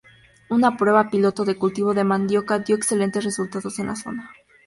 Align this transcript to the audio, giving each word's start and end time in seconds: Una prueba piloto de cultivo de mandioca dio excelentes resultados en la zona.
Una 0.49 0.77
prueba 0.77 1.11
piloto 1.11 1.45
de 1.45 1.59
cultivo 1.59 1.93
de 1.93 2.03
mandioca 2.03 2.57
dio 2.57 2.75
excelentes 2.75 3.23
resultados 3.23 3.77
en 3.77 3.85
la 3.85 3.95
zona. 3.95 4.31